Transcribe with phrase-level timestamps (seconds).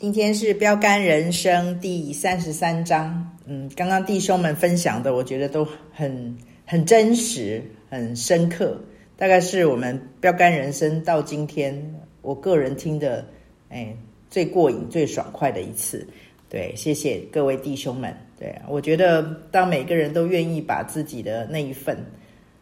[0.00, 3.36] 今天是标杆人生第三十三章。
[3.44, 5.62] 嗯，刚刚弟兄们分享的，我觉得都
[5.92, 6.34] 很
[6.64, 8.80] 很真实、很深刻。
[9.18, 11.78] 大概是我们标杆人生到今天，
[12.22, 13.26] 我个人听的，
[13.68, 13.94] 哎，
[14.30, 16.08] 最过瘾、最爽快的一次。
[16.48, 18.10] 对，谢谢各位弟兄们。
[18.38, 21.94] 对，我觉得当每个人都愿意把自己的那一份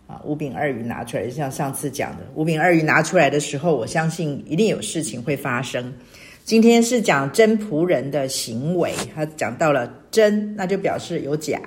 [0.08, 5.94] 啊五饼二鱼拿出来，就像上次讲的五饼二鱼拿出来的时候，我相信一定有事情会发生。
[6.48, 11.60] 今天是讲真仆人的行为，他讲到了真，那就表示有假，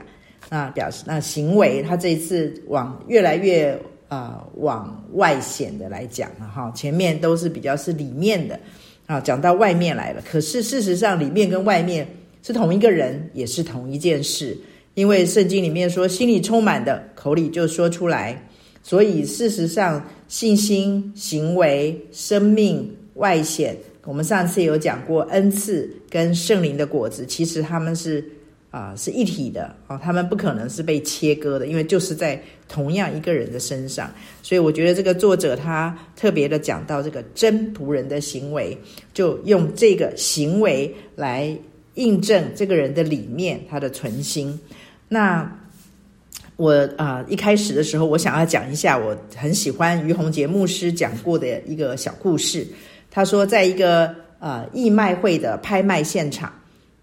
[0.50, 8.60] 那表示那行为，他这一次往越来越啊、往外显的来讲了哈，前面都是比较是里面的
[9.06, 10.24] 啊，讲到外面来了。
[10.28, 12.08] 可是事实上，里面跟外面
[12.42, 14.58] 是同一个人，也是同一件事，
[14.96, 18.36] 因为圣经里面说，心里充满的，口里就说出来。
[18.82, 23.78] 所以事实上，信心、行为、生命外显。
[24.04, 28.24] 我们上次有讲过恩赐跟圣灵的果子，其实他们是
[28.72, 34.10] 啊、是一体的啊、哦，他们不可能是被切割的，因为就是在同样一个人的身上。
[34.42, 38.78] 所以我觉得这个作者他特别的讲到这个真仆人的行为，
[39.14, 41.54] 就用这个行为来
[41.96, 44.58] 印证这个人的里面他的存心。
[45.10, 45.54] 那
[46.56, 52.66] 我啊、一开始的时候，我想要讲一下我很喜欢于宏杰牧师讲过的一个小故事。
[53.14, 56.50] 他说，在一个呃义卖会的拍卖现场，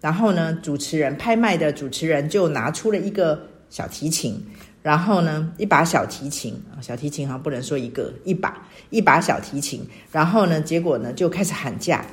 [0.01, 4.43] 然后呢，主持人拍卖的主持人就拿出了一个小提琴，
[4.81, 12.03] 然后呢，一把小提琴，小提琴好像不能说一个，一把一把小提琴，然后呢，结果呢就开始喊价，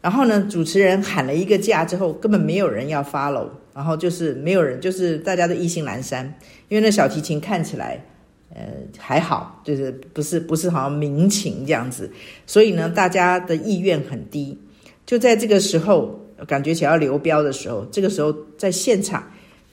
[0.00, 6.24] 然后呢，主持人喊了一个价之后，根本没有人要 follow，然后就是没有人，就是大家都意兴阑珊，
[6.68, 8.02] 因为那小提琴看起来。
[8.52, 8.62] 呃，
[8.98, 12.10] 还好，就是不是不是好像民情这样子，
[12.46, 14.58] 所以呢，大家的意愿很低。
[15.06, 19.24] 就在这个时候，感觉想要流标的时候，这个时候在现场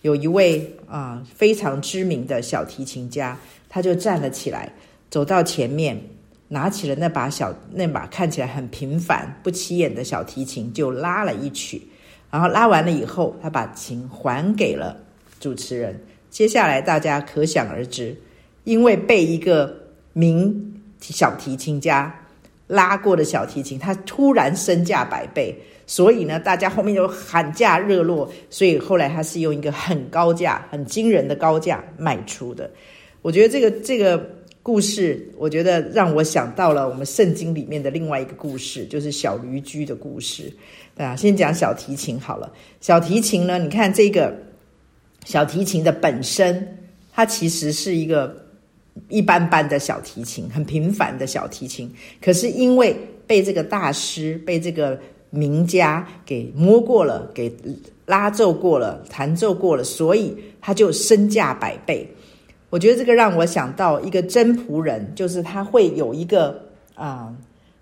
[0.04, 4.72] 有一位啊、非常知名的小提琴家，他就站了起来，
[5.10, 6.00] 走到前面，
[6.48, 11.82] 拿起了那把小那把看起来很平凡不起眼的小提琴，就拉了一曲，
[12.30, 14.96] 然后拉完了以后，他把琴还给了
[15.40, 16.00] 主持人。
[16.30, 18.16] 接下来大家可想而知。
[18.68, 19.74] 因为被一个
[20.12, 22.14] 名小提琴家
[22.68, 25.56] 拉过的小提琴，他突然身价百倍，
[25.86, 32.70] 所以呢，大家后面就喊价热络，所以后来他是用一个很高价、很惊人的高价卖出的。
[33.22, 34.22] 我觉得这个这个
[34.62, 40.52] 故事，我觉得让我想到了我们圣经里面的另外一个故事，就是小驴驹的故事。
[40.98, 42.52] 啊，先讲小提琴好了。
[42.82, 44.36] 小提琴呢，你看这个
[45.24, 46.78] 小提琴的本身，
[47.14, 48.46] 它其实是一个。
[49.10, 51.92] 一般般的小提琴，很平凡的小提琴，
[52.22, 55.00] 可是因为被这个大师、被这个
[55.30, 57.54] 名家给摸过了，给
[58.06, 62.10] 拉奏过了，弹奏过了，所以他就身价百倍。
[62.70, 66.62] 我觉得这个让我想到一个真仆人，就是他会有一个
[66.96, 67.34] 啊。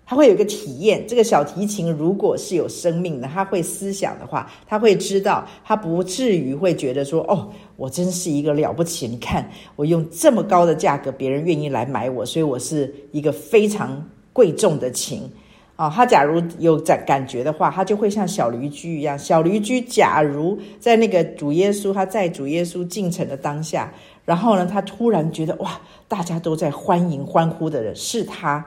[0.08, 15.28] 他会有一个体验，这个小提琴如果是有生命的，他会思想的话，他会知道，他不至于会觉得说，哦，我真是一个了不起，你看我用这么高的价格，别人愿意来买我，所以我是一个非常贵重的琴
[15.74, 15.90] 啊。
[15.90, 23.92] 他假如有感感觉的话，他就会像小驴驹一样，小驴驹假如在那个主耶稣，他在主耶稣进城的当下，
[24.24, 28.64] 然后呢，他突然觉得哇，大家都在欢迎欢呼的人是他。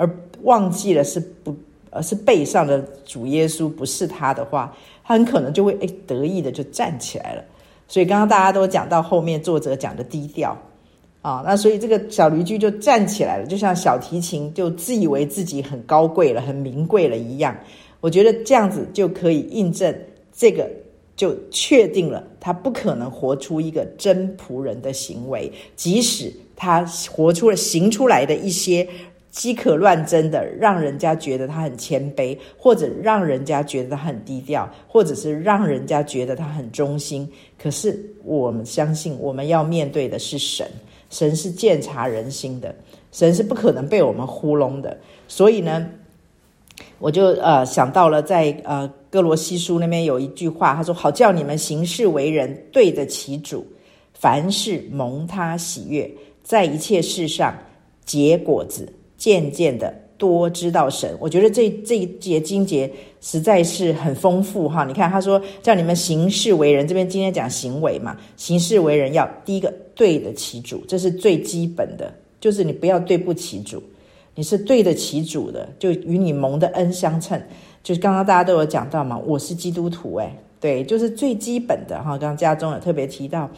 [0.00, 0.08] 而
[0.44, 1.54] 忘记了是不，
[1.90, 4.74] 而是背上的主耶稣不是他的话，
[5.04, 7.44] 他很可能就会诶得意的就站起来了。
[7.86, 10.56] 所以刚刚大家都讲到后面，作者讲的低调
[11.20, 17.54] 啊，那所以这个小驴驹就站起来了，就像小提琴就自以为自己很高贵了、很名贵了一样。
[18.00, 19.94] 我觉得这样子就可以印证
[20.32, 20.66] 这个，
[21.14, 28.88] 就确定了他不可能活出一个真仆人的行为，即使他活出了行出来的一些。
[29.30, 37.30] 饥渴乱争的，让人家觉得他很谦卑，或者让人家觉得他很低调，或者是让人家觉得他很忠心。
[37.56, 40.66] 可是我们相信，我们要面对的是神，
[41.10, 42.74] 神是鉴察人心的，
[43.12, 44.98] 神是不可能被我们糊弄的。
[45.28, 45.86] 所以呢，
[46.98, 53.64] 我就呃想到了在呃哥罗西书那边有一句话，他说：“好叫你们行事为人对得起主，
[54.12, 56.10] 凡事蒙他喜悦，
[56.42, 57.56] 在一切事上
[58.04, 62.90] 结果子。”渐渐的多知道神，我觉得这这一节经节
[63.20, 64.82] 实在是很丰富哈。
[64.86, 73.82] 你看他说叫你们行事为人，这边今天讲行为嘛，行事为人要第一个对得起主，这是最基本的，就是你不要对不起主，
[74.34, 77.38] 你是对得起主的，就与你蒙的恩相称。
[77.82, 80.30] 就是刚刚大家都有讲到嘛，我是基督徒，诶，
[80.60, 82.10] 对，就是最基本的哈。
[82.10, 83.50] 刚刚家中有特别提到，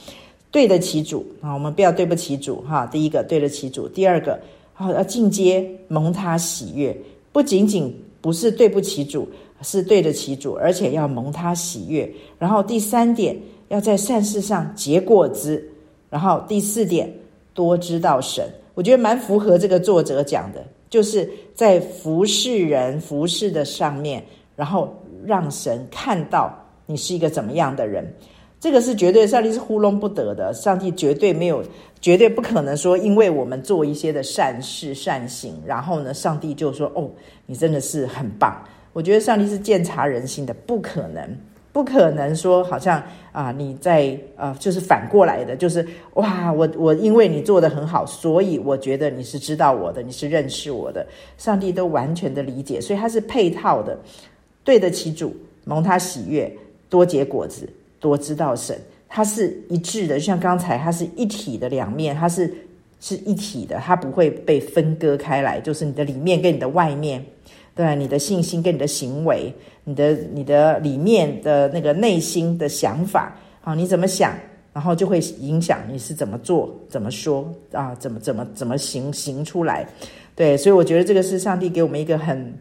[0.51, 2.87] 对得起主啊，我们不要对不起主哈。
[2.87, 4.39] 第一个对得起主，第二个
[4.91, 6.97] 要进阶蒙他喜悦，
[7.31, 9.29] 不仅仅不是对不起主，
[9.61, 12.11] 是对得起主，而且要蒙他喜悦。
[12.39, 13.39] 然后第三点，
[13.69, 15.63] 要在善事上结果子。
[16.11, 17.13] 然后第四点，
[17.55, 18.45] 多知道神。
[18.75, 20.65] 我觉得蛮符合这个作者讲的。
[20.91, 24.23] 就是在服侍人、服侍的上面，
[24.55, 24.95] 然后
[25.25, 26.55] 让神看到
[26.85, 28.15] 你是一个怎么样的人，
[28.63, 30.55] 这个是绝对，上帝是糊弄不得的。
[30.55, 31.65] 上帝绝对没有，
[32.01, 37.11] 绝对不可能说，因为我们做一些的善事、善行，然后呢，上帝就说：“哦，
[37.45, 38.57] 你真的是很棒。”
[38.95, 41.37] 我觉得上帝是鉴察人心的，不可能。
[41.73, 51.05] 不可能说好像啊，你在啊，就是反过来的，就是哇，我我因为你做得很好，所以我觉得你是知道我的，你是认识我的，
[51.37, 53.99] 上帝都完全的理解，所以他是配套的，
[54.63, 56.49] 对得起主，蒙他喜悦，
[56.89, 57.69] 多结果子，
[58.03, 58.79] 多知道神，
[59.09, 62.53] 它是一致的，就像刚才它是一体的两面，它是
[63.01, 67.25] 是一体的，它不会被分割开来，就是你的里面跟你的外面。
[67.75, 69.51] 对，你的信心跟你的行为，
[69.85, 74.35] 你的你的里面的那个内心的想法啊，你怎么想，
[74.75, 79.89] 然后就会影响你是怎么做、怎么说啊，怎么怎么怎么行行出来。
[80.37, 82.53] 对，所以我觉得这个是上帝给我们一个很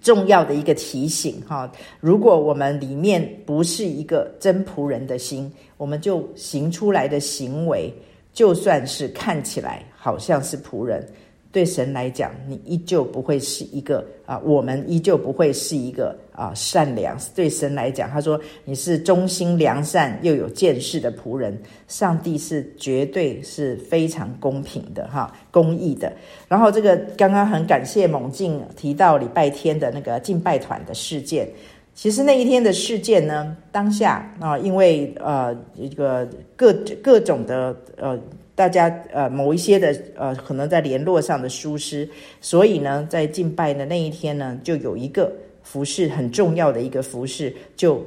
[0.00, 1.70] 重要的一个提醒哈。
[2.00, 7.92] 如果我们里面不是一个真仆人的心，我们就行出来的行为，
[8.32, 11.06] 就算是看起来好像是仆人。
[11.50, 17.16] 对神来讲，你依旧不会是一个啊，我们依旧不会是一个啊善良。
[17.34, 26.12] 对神来讲，他说你是忠心良善又有见识的仆人，上帝是绝对是非常公平的哈，公义的。
[26.48, 31.48] 然后这个刚刚很感谢猛进提到礼拜天的那个敬拜团的事件，
[31.94, 38.20] 其实那一天的事件呢，当下啊，因为呃一个各各种的呃。
[38.58, 42.08] 大家呃，某一些的呃，可能在联络上的疏失，
[42.40, 45.32] 所以呢，在敬拜的那一天呢，就有一个
[45.62, 48.04] 服侍很重要的一个服侍，就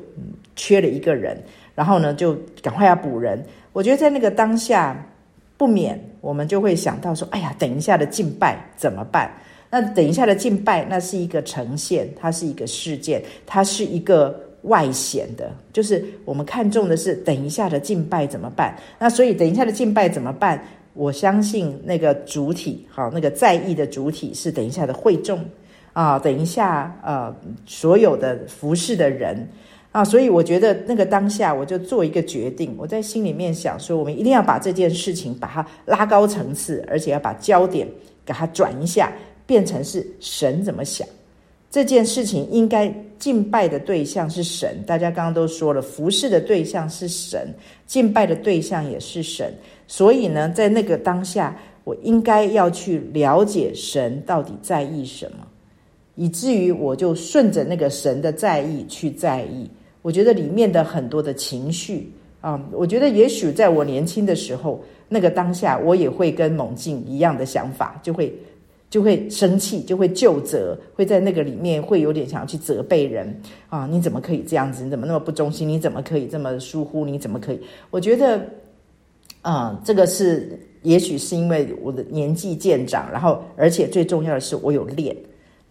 [0.57, 1.41] 缺了一个人，
[1.73, 3.41] 然后呢，就赶快要补人。
[3.71, 5.07] 我觉得在那个当下，
[5.55, 9.31] 不免我们就会想到说，哎呀，等一下的敬拜怎么办？
[9.69, 14.37] 那等一下的敬拜，那是一个呈现，它是一个事件，它是一个。
[14.63, 18.75] 外显的，就是我们看重的是等一下的敬拜怎么办？
[18.99, 20.63] 那所以等一下的敬拜怎么办？
[20.93, 25.43] 我相信那个主体，好，那个在意的主体是等一下的会众
[25.93, 27.33] 啊，等一下呃，
[27.65, 29.47] 所有的服侍的人
[29.93, 37.87] 啊，所以我觉得那个当下我就做一个决定，我在心里面想说，我们一定要把这件事情把它拉高层次，而且要把焦点
[38.25, 39.11] 给它转一下，
[39.45, 41.07] 变成是神怎么想。
[41.71, 47.47] 这件事情应该敬拜的对象是神，大家刚刚都说了，服侍的对象是神，
[47.85, 49.53] 敬拜的对象也是神，
[49.87, 55.47] 所以呢，在那个当下，我应该要去了解神到底在意什么，
[56.15, 59.69] 以至于我就顺着那个神的在意去在意。
[60.01, 68.37] 我觉得里面的很多的情绪啊，我觉得也许在我年轻的时候，那个当下，我也会跟猛进一样的想法，就会。
[68.91, 73.33] 就会生气，就会就责，会在那个里面会有点想要去责备人
[73.69, 73.87] 啊！
[73.89, 74.83] 你怎么可以这样子？
[74.83, 75.65] 你怎么那么不忠心？
[75.67, 77.05] 你怎么可以这么疏忽？
[77.05, 77.59] 你怎么可以？
[77.89, 78.45] 我觉得，
[79.41, 85.15] 啊，这个是也许是因为我的年纪渐长，然后而且最重要的是我有练，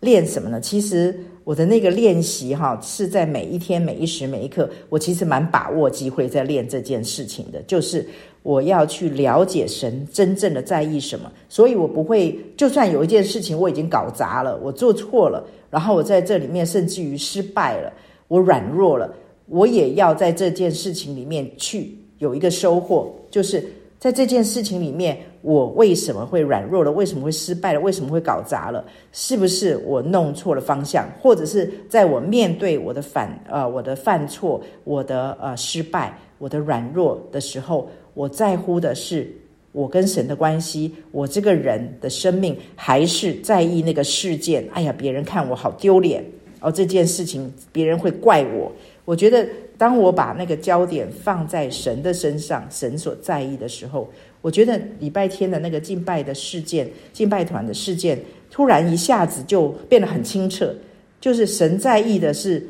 [0.01, 0.59] 练什么呢？
[0.59, 8.09] 其实我的那个练习哈，是在每一天每一时每一刻，我其实蛮把握机会在练这件事情的，就是。
[8.43, 17.93] 我要去了解神真正的在意什么，所以我不会，就算有一件事情我已经搞砸了，我做错了，然后我在这里面甚至于失败了，
[18.29, 19.13] 我软弱了，
[19.47, 23.63] 我也要在这件事情里面去有一个收获，就是
[24.01, 26.91] 在这件事情里面，我为什么会软弱了？
[26.91, 27.79] 为什么会失败了？
[27.79, 28.83] 为什么会搞砸了？
[29.13, 31.07] 是不是我弄错了方向？
[31.21, 37.91] 或者是在我面对我的反呃我的犯错、我的呃失败、我的软弱的时候？
[38.15, 39.31] 我在乎的是
[39.71, 44.67] 我跟神的关系，我这个人的生命，还是在意那个事件？
[44.73, 46.25] 哎呀，别人看我好丢脸
[46.61, 46.73] 哦！
[46.73, 48.73] 这件事情别人会怪我。
[49.05, 49.47] 我觉得，
[49.81, 54.07] 当我把那个焦点放在神的身上，神所在意的时候，
[54.43, 58.21] 我觉得礼拜天的那个敬拜的事件，敬拜团的事件，
[58.51, 60.75] 突然一下子就变得很清澈。
[61.19, 62.63] 就是神在意的是，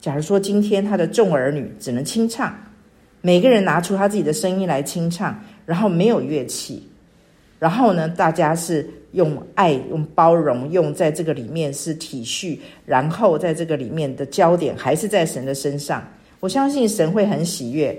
[0.00, 2.52] 假如说今天他的众儿女只能清唱。
[3.20, 6.82] 每个人拿出他自己的声音来清唱，然后没有乐器，
[7.60, 16.02] 然后呢，大家是用爱、用包容、用在这个里面是体恤，然后在这个里面的焦点还是在神的身上。
[16.40, 17.98] 我相信神会很喜悦，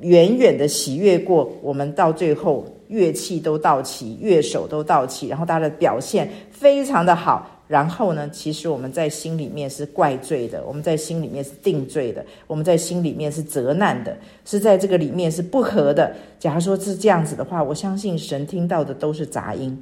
[0.00, 7.56] 远远的喜悦过我们到最后乐器都到齐，乐手都到齐，然后大家的表现非常的好。
[7.68, 16.12] 然后呢，其实我们在心里面是怪罪的，我们在心里面是定罪的，我们在心里面是责难的，是在这个里面是不合的。
[16.40, 19.80] 假如说是这样子的话，我相信神听到的都是杂音，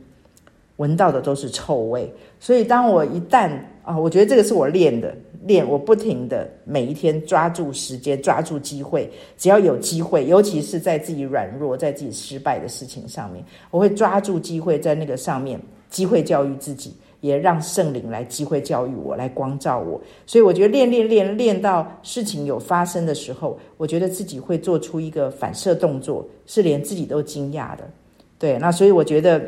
[0.76, 2.12] 闻到的都是臭味。
[2.38, 3.50] 所以当我一旦
[3.82, 5.14] 啊，我觉得这个是我练的，
[5.44, 16.94] 练我不停的每一天抓住时间，抓住机会，只要有机会，尤其是在自己软弱、在自己失败的事情上面，我会抓住机会，在那个上面机会教育自己。
[17.20, 20.00] 也让圣灵来机会教育我，来光照我。
[20.24, 27.90] 所以我觉得练练练练到事情有发生的时候，我觉得自己会做出一个反射动作，是连自己都惊讶的。
[28.38, 29.42] 对，那所以我觉得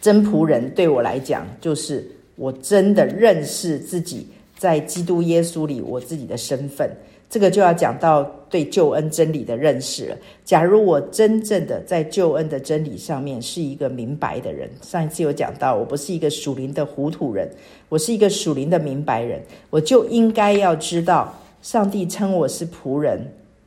[0.00, 2.04] 真仆人对我来讲，就是
[2.34, 4.26] 我真的认识自己
[4.58, 6.90] 在基督耶稣里我自己的身份。
[7.30, 10.16] 这个就要讲到对救恩真理的认识了。
[10.46, 17.46] 假如我真正的在救恩的真理上面是一个明白的人，上一次有讲到，我不是一个属灵的糊涂人，
[17.90, 23.20] 我是一个属灵的明白人，我就应该要知道，上帝称我是仆人，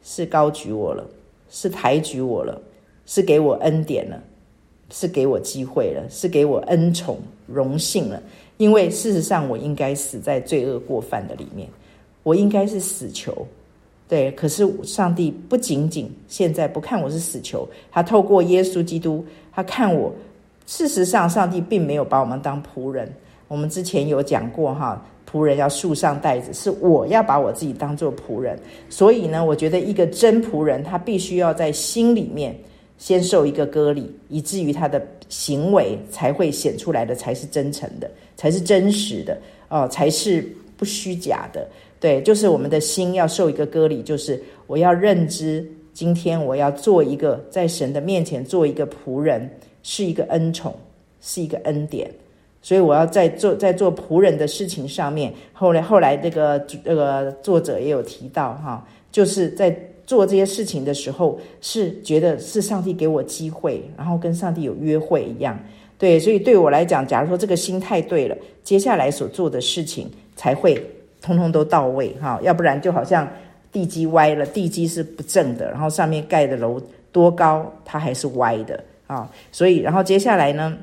[0.03, 1.05] 是高举我了，
[1.51, 2.59] 是抬举我了，
[3.05, 4.19] 是给我恩典了，
[4.89, 8.19] 是给我机会了，是给我恩宠荣幸了。
[8.61, 11.67] 因为事实上，我应该死在罪恶过犯的里面。
[12.21, 13.47] 我应该是死囚，
[14.07, 14.29] 对。
[14.33, 20.13] 可是上帝不仅仅现在不看我是死囚，他透过耶稣基督，他看我。
[20.67, 23.11] 事实上，上帝并没有把我们当仆人。
[23.47, 28.59] 我们之前有讲过哈，仆人要束上带子，是我要把我自己当做仆人。
[28.91, 32.55] 所以呢，我觉得一个真仆人，他必须要在心里面
[33.01, 39.35] 先受一个割礼，以至于他的行为才会显出来的，才是真诚的，才是真实的
[39.69, 41.67] 哦，才是不虚假的。
[41.99, 49.49] 对，就是我们的心要受一个割礼，就是我要认知，今天我要做一个在神的面前做一个仆人，
[49.81, 50.71] 是一个恩宠，
[51.21, 52.07] 是一个恩典，
[52.61, 55.33] 所以我要在做在做仆人的事情上面。
[55.53, 59.75] 后来后来这个这个作者也有提到哈，就是在
[60.11, 65.57] 做这些事情的时候，是觉得是上帝给我机会，然后跟上帝有约会一样。
[65.97, 70.85] 对，所以对我来讲，假如说这个心态对了，接下来所做的事情才会。
[71.21, 73.25] 通通都到位哈，要不然就好像
[73.71, 79.31] 地基歪了，地基是不正的，然后上面盖的楼多高，它还是歪的啊。
[79.51, 80.75] 所以，然后接下来呢，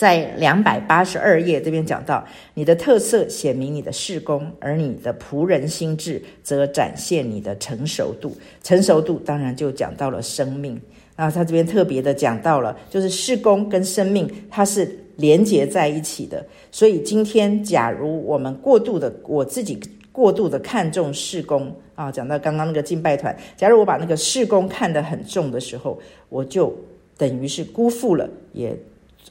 [0.00, 8.34] 在两百八十二页这边讲到，你的特色显明你的事工，而你的仆人心智则展现你的成熟度。
[8.62, 10.80] 成熟度当然就讲到了生命
[11.16, 14.90] 啊，他这边特别的讲到了，就是事工跟生命它是。
[15.16, 16.42] 连接在一起的，
[16.72, 19.78] 所以今天，假如我们过度的，我自己
[20.10, 26.74] 过度的看重事工啊，讲到刚刚那个敬拜团，假如我把那个事工看得很重的时候，我就
[27.18, 28.74] 等于是辜负了，也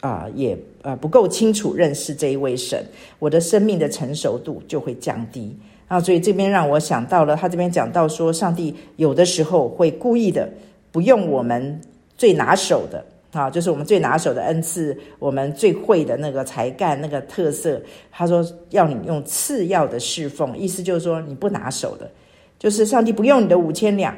[0.02, 2.84] 啊也啊不够清楚认识这一位神，
[3.20, 6.00] 我的生命的成熟度就会降低啊。
[6.00, 10.50] 所以这边让我想到了，他这边讲到说，上帝有的时候会故意的
[10.92, 11.80] 不用我们
[12.18, 13.04] 最拿手的。
[13.32, 17.80] 啊，就是我们最拿手的恩赐，我们最会的那个才干、那个特色。
[18.10, 22.10] 他说要你用次要的侍奉，意思就是说你不拿手的，
[22.58, 24.18] 就是上帝不用你的五千两，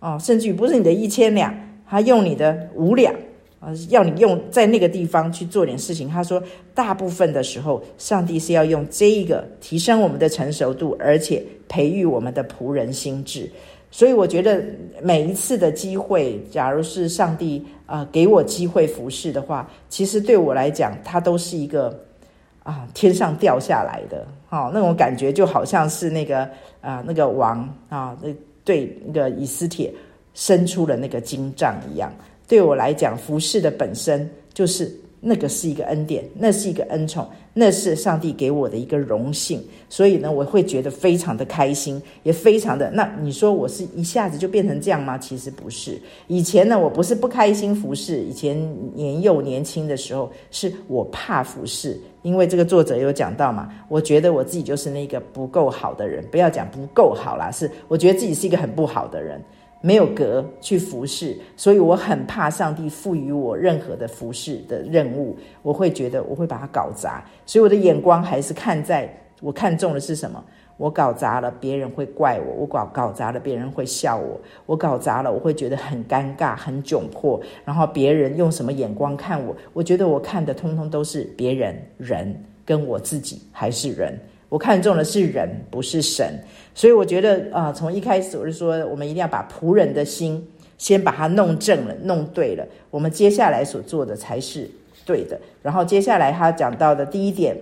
[0.00, 1.54] 哦，甚至于不是你的一千两，
[1.88, 3.14] 他用你的五两
[3.62, 6.08] 啊，要你用在那个地方去做点事情。
[6.08, 6.42] 他说
[6.74, 13.48] 大部分的时候，上帝是要用这一个提升我们的成熟度，而且培育我们的仆人心智。
[13.88, 14.64] 所以我觉得
[15.00, 21.96] 每一次的机会，假如是上帝啊、给我机会服侍的话，其实对我来讲，它都是一个
[22.64, 26.48] 啊天上掉下来的，哈、哦，那种感觉就好像是那个
[26.80, 29.92] 啊那个王啊那对那个以斯帖
[30.34, 32.10] 伸出了那个金杖一样。
[32.52, 34.94] 对我来讲，服侍的本身就是。
[35.24, 42.90] 那个是一个恩典，那是一个恩宠，那是上帝给我的一个荣幸，所以呢，我会觉得非常的开心，也非常的。
[42.90, 45.16] 那你说我是一下子就变成这样吗？
[45.16, 45.96] 其实不是。
[46.26, 48.58] 以前呢，我不是不开心服侍，以前
[48.96, 59.40] 年幼年轻的时候，是我怕服侍，因为这个作者有讲到嘛，我觉得我自己就是那个不够好的人，不要讲不够好啦，是我觉得自己是一个很不好的人。
[59.82, 70.42] 没有格去服侍，所以我很怕上帝赋予我任何的服侍的任务，我会觉得我会把它搞砸，所以我的眼光还是看在我看中的是什么？
[70.78, 77.40] 我搞砸了，别人会怪我；我搞搞砸了，别人会笑我；我搞砸了，我会觉得很尴尬、很窘迫。
[77.64, 79.54] 然后别人用什么眼光看我？
[79.72, 82.34] 我觉得我看的通通都是别人，人
[82.64, 84.18] 跟我自己还是人。
[84.52, 86.38] 我看中的是人，不是神。
[86.74, 94.70] 所以我觉得啊、从一开始我就说，我们一定要把仆人的心先把它弄正了、弄对了，我们接下来所做的才是
[95.06, 95.40] 对的。
[95.62, 97.56] 然后接下来他讲到的第一点。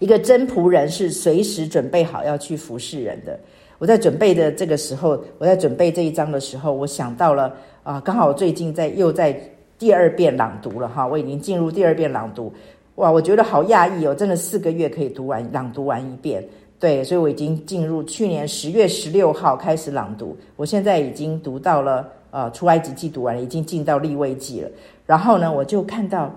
[0.00, 3.38] 一个真仆人是随时准备好要去服侍人的。
[3.78, 7.54] 我在准备的这个时候，我在准备这一章的时候，我想到了
[7.84, 9.40] 啊，刚好我最近在又在
[9.78, 12.52] 第二遍朗读了哈，我已经进入第二遍朗读，
[12.98, 16.44] 哇，我觉得好讶异哦，真的四个月可以读完朗读完一遍，
[16.78, 24.70] 对，所以我已经进入去年十月十六号开始朗读，我现在已经读到了呃出埃及记读完了，已经进到利未记了，
[25.06, 26.30] 然后呢，我就看到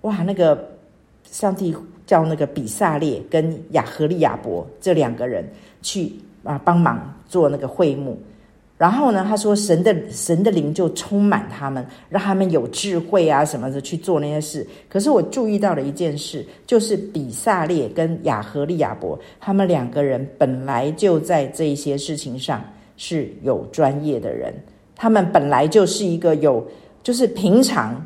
[0.00, 0.58] 哇，那个
[1.24, 1.76] 上帝。
[2.08, 5.46] 叫那个比撒列跟亚何利亚伯这两个人
[5.82, 6.10] 去
[6.42, 8.18] 啊帮忙做那个会幕，
[8.78, 14.66] 然后呢，他说神的神的灵就充满他们，让他们有智慧啊什么的去做那些事。
[14.88, 22.62] 可是我注意到了一件事，就是比撒列跟雅和利亚伯他们两个人本来就在这些事情上
[22.96, 24.54] 是有专业的人，
[24.94, 26.64] 他们本来就是一个有
[27.02, 28.00] 就是平常。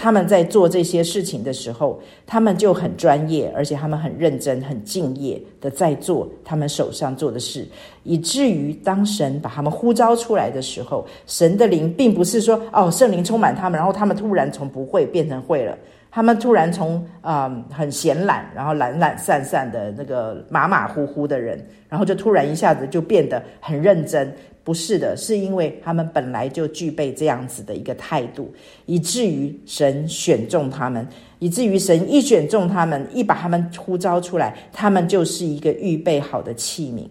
[0.00, 7.66] 他们在做这些事情的时候，他们就很专业，而且他们很认真、很敬业的在做他们手上做的事，
[8.04, 15.76] 以至于当神把他们呼召出来的时候，神的灵并不是说哦，圣灵充满他们，然后他们突然从不会变成会了，
[16.10, 24.34] 他们突然从啊、很闲懒，然后懒懒散散的那个马马虎虎的人，然后就突然一下子就变得很认真。
[24.64, 28.52] 不是的，是因为他们本来就具备这样子的一个态度，
[28.84, 31.06] 以至于神选中他们，
[31.38, 37.06] 以至于神一选中他们，一把他们呼召出来，他们就是一个预备好的器皿，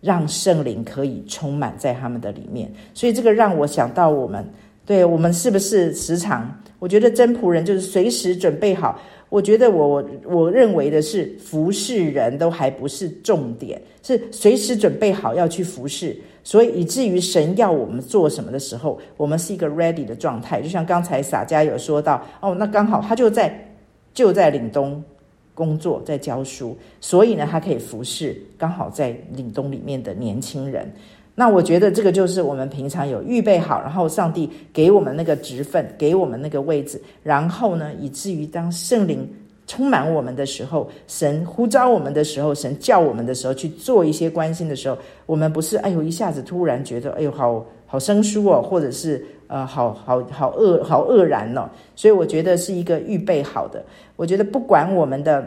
[0.00, 2.68] 让圣灵可以充满在他们的里面。
[2.92, 4.44] 所以这个让我想到我们，
[4.88, 6.50] 对我们是不是时常？
[6.78, 8.98] 我觉得真仆人就是随时准备好。
[9.28, 16.16] 我觉得我我认为的是服侍人都还不是重点，是随时准备好要去服侍。
[16.42, 20.62] 所以以至于神要我们做什么的时候，我们是一个 ready 的状态。
[20.62, 23.70] 就像刚才撒迦有说到，哦，那刚好他就在
[24.14, 25.04] 就在岭东
[25.52, 30.90] 工作，在教书，所以呢，他可以服侍刚好在岭东里面的年轻人。
[31.38, 39.24] 那我觉得这个就是我们平常有预备好，然后上帝给我们那个职分，给我们那个位置，然后呢，以至于当圣灵。
[39.70, 44.96] 充满我们的时候，神呼召我们的时候，神叫我们的时候，去做一些关心的时候，
[45.26, 51.68] 我们不是哎呦一下子突然觉得哎呦好好生疏哦，或者是呃好好好愕好愕然哦。
[51.94, 53.84] 所以我觉得是一个预备好的。
[54.16, 55.46] 我觉得不管我们的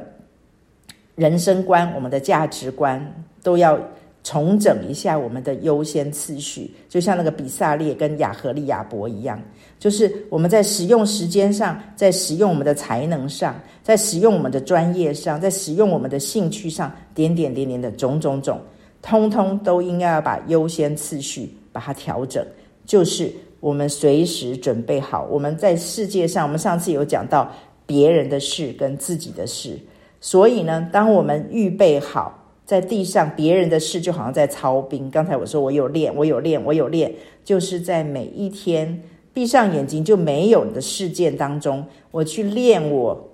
[1.16, 3.04] 人生观、我们的价值观，
[3.42, 3.76] 都要。
[4.24, 9.42] 重整一下我们的优先次序，就像那个比撒列跟亚和利亚伯一样，
[9.80, 18.62] 就是我们在使用时间上，在使用我们的才能上，在使用我们的专业上，在使用我们的兴趣上，点点点点的种种种，
[19.02, 22.46] 通通都应该要把优先次序把它调整，
[22.86, 25.28] 就是我们随时准备好。
[25.32, 27.52] 我们在世界上，我们上次有讲到
[27.88, 29.80] 别人的事跟自己的事，
[30.20, 32.38] 所以呢，当我们预备好。
[32.72, 35.12] 在地上，别人的事就好像在操兵。
[35.12, 38.98] 刚才我说我有练，我有练，我有练，就是在每一天
[39.34, 43.30] 闭上眼睛就没有你的事件当中，我去练我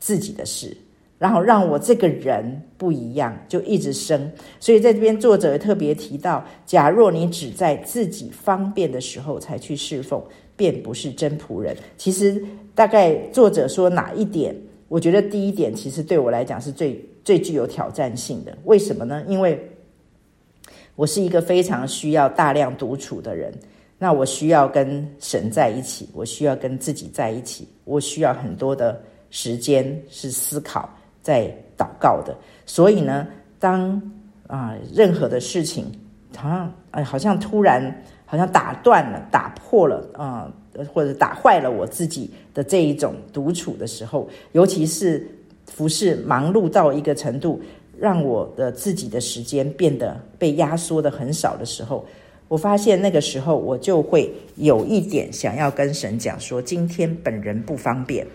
[0.00, 0.76] 自己的事，
[1.20, 4.28] 然后让我这个人不一样，就一直升。
[4.58, 10.20] 所以在这边作者特别提到，假若你只在自己方便的时候才去侍奉，
[10.56, 11.76] 便不是真仆人。
[11.96, 12.44] 其实
[12.74, 14.52] 大概作者说哪一点？
[14.88, 17.00] 我觉得第一点其实对我来讲是最。
[17.28, 19.22] 最具有挑战性的，为什么呢？
[19.28, 19.62] 因为
[20.96, 23.52] 我是一个非常需要大量独处的人，
[23.98, 30.88] 那我需要跟神在一起，我需要跟自己在一起，我需要很多的时间是思考、
[31.20, 32.34] 在祷告的。
[32.64, 34.00] 所以呢，当
[34.46, 35.84] 啊、任何的事情
[36.34, 40.50] 好像哎好像突然好像打断了、打破了啊、
[40.94, 45.28] 或者打坏了我自己的这一种独处的时候，尤其是。
[45.74, 47.60] 服侍忙碌到一个程度，
[47.98, 52.04] 让我的自己的时间变得被压缩得很少的时候，
[52.48, 58.26] 我发现那个时候我就会有一点想要跟神讲说：今天本人不方便，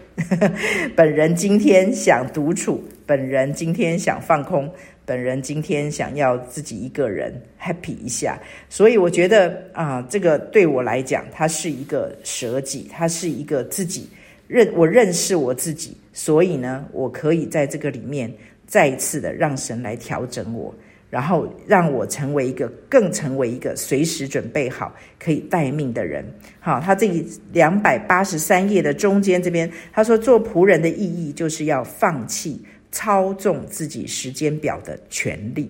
[0.95, 4.69] 本人今天想独处，本人今天想放空，
[5.05, 8.39] 本人今天想要自己一个人 happy 一下。
[8.69, 14.07] 所以我觉得啊，这个对我来讲，它是一个舍己，它是一个自己
[14.53, 15.97] 认我认识我自己。
[16.13, 18.31] 所以呢，我可以在这个里面
[18.67, 20.73] 再一次的让神来调整我。
[21.09, 26.25] 然后让我成为一个，更成为一个随时准备好可以待命的人。
[26.59, 32.59] 好，他这两百八十三页的中间这边，他说做仆人的意义就是要放弃
[32.91, 35.69] 操纵自己时间表的权利。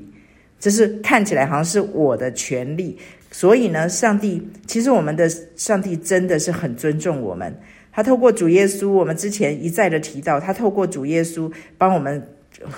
[0.62, 2.98] 这是看起来好像是我的权利，
[3.30, 7.54] 所以呢，上帝其实我们的上帝真的是很尊重我们。
[7.94, 12.22] 他透过主耶稣，我们之前一再的提到，他透过主耶稣帮我们。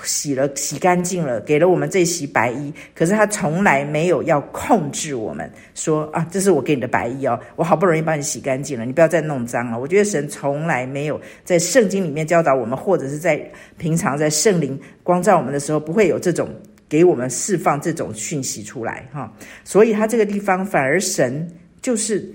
[0.02, 2.72] 洗了，洗干净了，给了我们这袭白衣。
[2.92, 9.78] 可是他从来没有要控制我们，说啊，这是我给你的白衣哦，我好不容易帮你洗干净了，你不要再弄脏了。
[9.78, 13.38] 我觉得神从来没有在圣经里面教导我们，或者是在
[13.76, 16.48] 平常在圣灵光照我们的时候，不会有这种
[16.88, 19.30] 给我们释放这种讯息出来哈。
[19.62, 21.48] 所以他这个地方反而神
[21.82, 22.28] 就是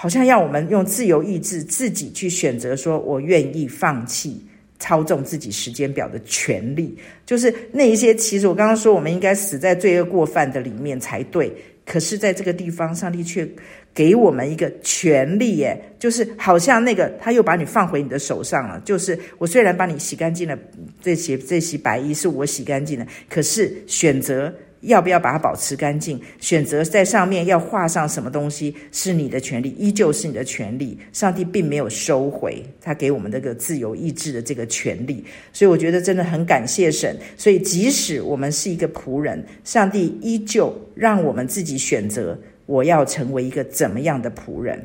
[0.00, 4.40] 好像要我们用自由意志自己去选择，说我愿意放弃。
[4.80, 8.14] 操纵自己时间表的权利，就是那一些。
[8.14, 11.52] 其实我刚刚说，我们应该死在罪恶过犯的里面才对。
[11.84, 13.44] 可是，在这个地方，上帝却
[13.92, 18.80] 给我们一个权利，耶，就是好像那个他又把你放回你的手上了。
[18.84, 20.56] 就是我虽然把你洗干净了，
[21.02, 24.54] 这些这些白衣是我洗干净的，可是选择。
[24.82, 26.20] 要不要把它保持干净？
[26.40, 30.98] 选择在上面要画上什么东西是你的权利，依旧是你的权利。
[31.12, 37.16] 上帝并没有收回他给我们这个自由意志的这个权利，所以我觉得真的很感谢神。
[37.36, 44.80] 所以即使我们是一个仆人，上帝依旧让我们自己选择我要成为一个怎么样的仆人。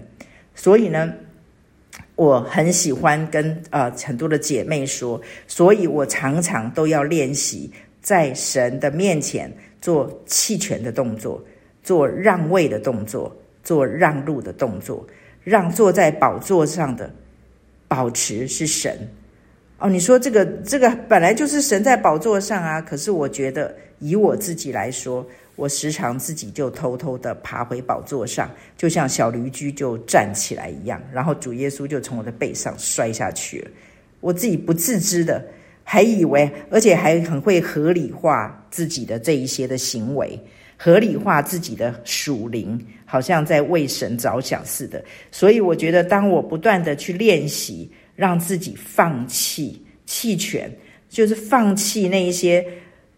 [0.55, 1.13] 所以呢，
[2.15, 9.51] 我很喜欢跟呃很多的姐妹说，所以我常常都要练习在神的面前。
[9.83, 11.43] 做弃权的动作，
[11.83, 15.05] 做让位的动作，做让路的动作，
[15.43, 17.13] 让坐在宝座上的
[17.89, 18.97] 保持是神。
[19.79, 33.71] 哦，你说这个这个本来就是神在宝座上啊，可是我觉得以我自己来说，我时常自己就偷偷的爬回宝座上，就像小驴驹就站起来一样，然后主耶稣就从我的背上摔下去了，
[34.21, 35.45] 我自己不自知的。
[35.83, 40.39] 还以为，而且还很会合理化自己的这一些的行为，
[40.77, 45.03] 合理化自己的属灵，好像在为神着想似的。
[45.31, 50.71] 所以我觉得，当我不断的去练习，让自己放弃弃权，
[51.09, 52.65] 就是放弃那一些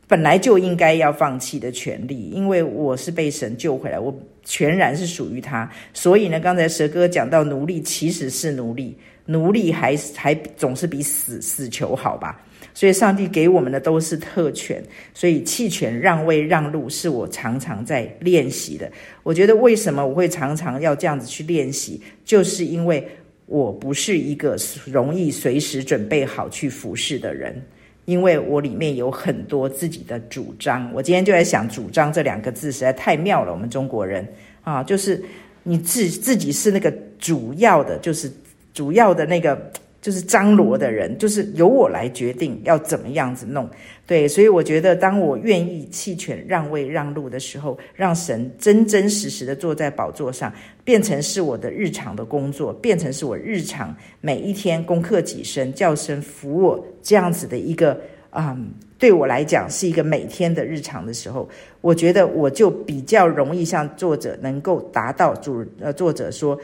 [0.07, 5.69] 本来就应该要放弃的权利，因为我是被神救回来，我全然是属于他。
[5.93, 12.41] 所以呢，刚才蛇哥讲到奴隶其实是奴隶，奴隶还还总是比死死囚好吧。
[12.75, 14.83] 所以，上帝给我们的都是特权，
[15.13, 18.91] 所以弃权、让位、让路是我常常在练习的。
[19.23, 23.07] 我觉得为什么我会常常要这样子去练习，就是因为
[23.45, 27.55] 我不是一个容易随时准备好去服侍的人，
[28.03, 30.91] 因为我里面有很多自己的主张。
[30.93, 33.53] 我今天就在想“主张”这两个字实在太妙了。
[33.53, 34.27] 我们中国人
[34.65, 35.23] 啊，就是
[35.63, 38.29] 你自自己是那个主要的，就是
[38.73, 39.71] 主要的那个。
[40.05, 43.67] 就是张罗的人，就是由我来决定要怎么样子弄，
[44.05, 61.49] 对，所以我觉得，当我愿意弃权、让位、让路的时候，让神真真实实的坐在宝座上，变成是我的日常的工作，变成是我日常每一天功课己身、叫声服我这样子的一个、嗯，对我来讲是一个每天的日常的时候，
[61.81, 66.55] 我觉得我就比较容易像作者能够达到主呃作者说。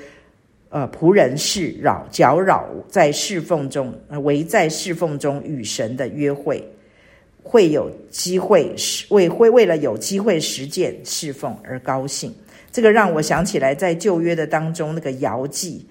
[0.72, 6.66] 呃，仆人是扰搅扰在侍奉中，呃，唯在侍奉中与神的约会，
[7.44, 8.74] 会有机会
[9.10, 12.34] 为会为了有机会实践侍奉而高兴。
[12.72, 15.86] 这个让我想起来，在旧约的当中那个摇祭，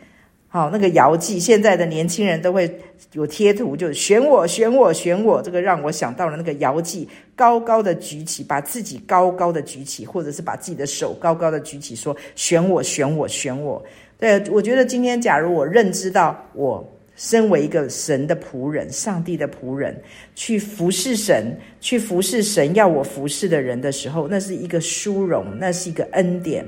[0.49, 2.75] 好，那个摇祭，现在的年轻人都会
[3.13, 5.43] 有贴图，就是选我，选我，选我。
[5.43, 13.85] 这个让我想到了那个摇祭，高高的举起，把自己高高的举起，或者是把自己的手高高的举起，说选我，选我，选我。
[14.21, 19.99] 对，我觉得今天，假如我认知到我身为一个神的仆人、上帝的仆人，
[20.35, 26.65] 去服侍神，去服侍神要我服侍的人的时候，那是一个殊荣，那是一个恩典，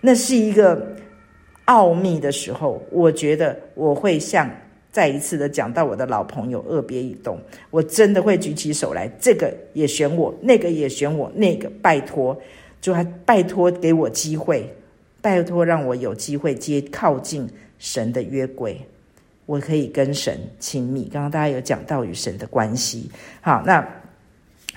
[0.00, 0.96] 那是一个
[1.66, 4.50] 奥秘的时候，我觉得我会像
[4.90, 7.38] 再一次的讲到我的老朋友二别一东，
[7.70, 12.34] 我真的会举起手来，这个也选我，那个也选我，那个拜托，
[12.80, 14.66] 就还拜托给我机会。
[15.26, 18.80] 拜托，让我有机会接靠近神的约柜，
[19.44, 21.10] 我可以跟神亲密。
[21.12, 23.10] 刚刚大家有讲到与神的关系，
[23.40, 23.84] 好，那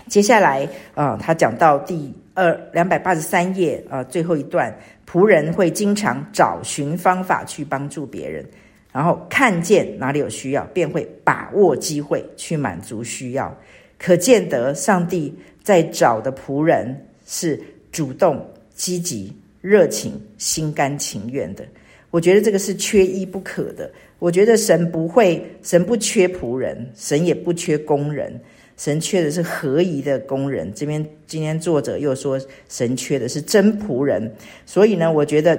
[0.08, 4.76] 接下来啊、呃，他讲到第二两百八十三页啊、呃，最后一段，
[5.08, 8.44] 仆人会经常找寻方法去帮助别人，
[8.92, 13.56] 然后看见哪里有需要，便会把握机会去满足需要。
[14.00, 15.32] 可见得上帝
[15.62, 19.32] 在找的仆人是主动、积极、
[19.62, 21.66] 热情、心甘情愿的。
[22.12, 23.92] 我觉得这个是缺一不可的。
[24.18, 28.38] 我觉得神不会，神不缺仆人，神也不缺工人，
[28.78, 30.72] 神缺的是合宜的工人。
[30.74, 34.30] 这边今天作者又说，神缺的是真仆人。
[34.66, 35.58] 所以呢，我觉得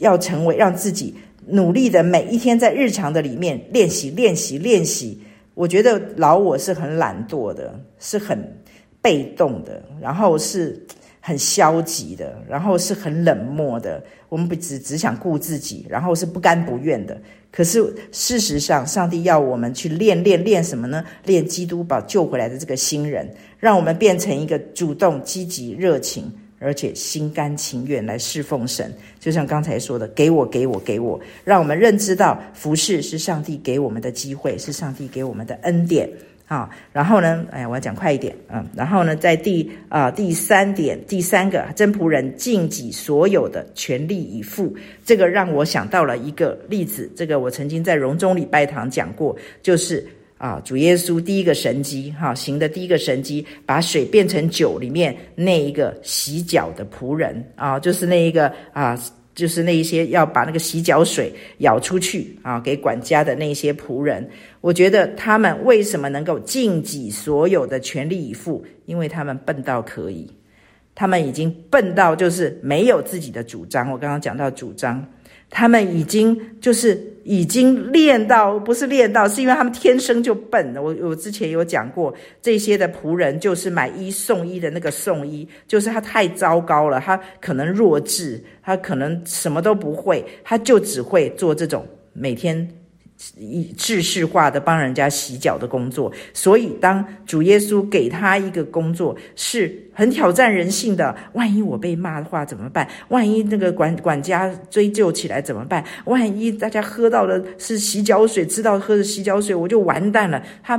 [0.00, 1.14] 要成为让自己
[1.46, 5.18] 努力的每一天，在日常的里面练习、练习、练习。
[5.54, 8.38] 我觉得老我是很懒惰的，是很
[9.00, 10.78] 被动的，然后是
[11.24, 14.02] 很消极的，然后是很冷漠的。
[14.28, 17.16] 我们不只只想顾自己，然后是不甘不愿的。
[17.50, 21.04] 可是事实上，上帝要我们去练练练什么呢？
[21.24, 28.90] 练基督把救回来的这个新人，让我们变成一个主动、积极、热情，而且心甘情愿来侍奉神。
[29.20, 36.08] 就像刚才说的，给我，给我，给我，让我们认知到服事是上帝给我们的机会，是上帝给我们的恩典。
[36.46, 38.64] 啊，然后呢，哎，我要讲快一点啊。
[38.74, 44.74] 然后呢，在第啊第三点，第三个真仆人尽己所有的全力以赴，
[45.04, 47.10] 这个让我想到了一个例子。
[47.16, 58.98] 这个我曾经在荣中礼拜堂讲过，就是啊，主耶稣第一个神迹，哈、行的第一个神迹，把水变成酒里面那一个洗脚的仆人啊，就是那一个啊。
[59.34, 64.28] 就是那一些要把那个洗脚水舀出去啊，给管家的那些仆人，
[64.60, 68.64] 我觉得他们为什么能够尽己所有的全力以赴？
[68.86, 70.30] 因为他们笨到可以，
[70.94, 73.90] 他们已经笨到就是没有自己的主张。
[73.90, 75.06] 我刚刚讲到主张。
[75.52, 80.74] 他们已经就是已经练到，不是练到，是因为他们天生就笨。
[80.76, 92.66] 我我之前有讲过，这些的仆人就是买一送一的那个送一，就是他太糟糕了，他可能弱智，他可能什么都不会，他就只会做这种每天。
[93.36, 102.88] 以制式化的帮人家洗脚的工作，所以当主耶稣给他一个工作是很挑战人性的，万一我被骂的话怎么办？
[103.08, 105.84] 万一那个管管家追究起来怎么办？
[106.06, 110.42] 万一大家喝到的是洗脚水，知道喝的洗脚水，我就完蛋了。
[110.62, 110.76] 他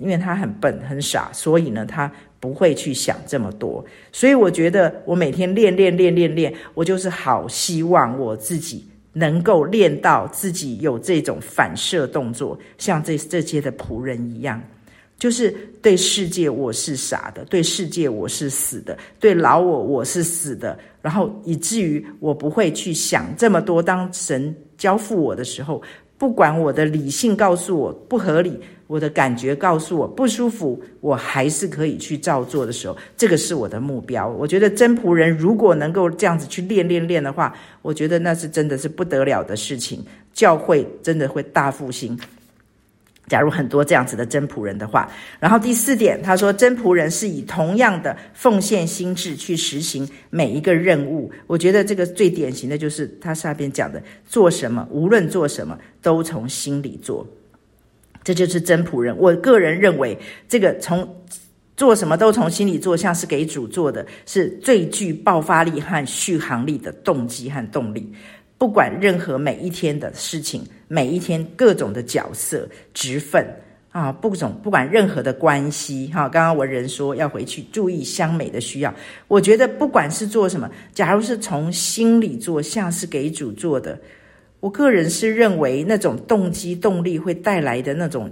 [0.00, 3.84] 因为他很笨很傻，所以呢，他不会去想这么多。
[4.12, 8.86] 所以我觉得我每天练练练练练，我就是好希望我自己。
[9.18, 14.62] 能够练到自己有这种反射动作，像这这些的仆人一样，
[15.18, 15.50] 就是
[15.80, 23.82] 对世界我是傻的，对世界我是死的，对老我我是死的，然后以至于我不会去想这么多。
[23.82, 25.82] 当神交付我的时候，
[26.18, 28.60] 不管我的理性告诉我不合理。
[28.88, 34.28] 我的感觉告诉我不舒服，我还是可以去照做的时候，这个是我的目标。
[34.28, 37.52] 我觉得真仆人如果能够这样子去练练练的话，
[37.82, 42.16] 我觉得那是真的是不得了的事情，教会真的会大复兴。
[43.28, 45.10] 假如很多这样子的真仆人的话，
[45.40, 51.30] 然后第四点，他说真仆人是以同样的奉献心智去实行每一个任务。
[51.46, 57.26] 我觉得这个最典型的就是他下边讲的，做什么，无论做什么，都从心里做。
[58.22, 59.16] 这就是真仆人。
[59.16, 61.08] 我个人认为，这个从
[61.76, 68.12] 做什么都从心里做，像是给主做的，是最具爆发力和续航力的动机和动力。
[68.58, 73.46] 不管任何每一天的事情，每一天各种的角色、职分
[73.90, 76.28] 啊，不总不管任何的关系哈。
[76.28, 78.94] 刚刚文人说要回去注意香美的需要，
[79.28, 83.98] 我觉得不管是做什么，假如是从心里做，像是给主做的。
[84.60, 88.30] 我个人是认为，那种动机动力会带来的那种